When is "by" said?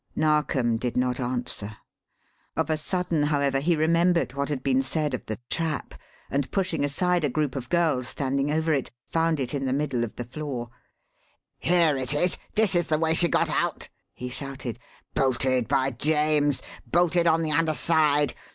15.67-15.91